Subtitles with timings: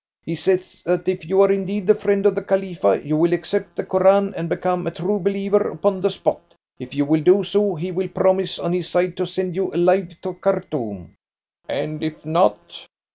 [0.25, 3.75] He says that if you are indeed the friend of the Khalifa, you will accept
[3.75, 6.41] the Koran and become a true believer upon the spot.
[6.79, 10.19] If you will do so he will promise on his side to send you alive
[10.23, 11.13] to Khartoum."
[11.69, 12.87] "And if not?"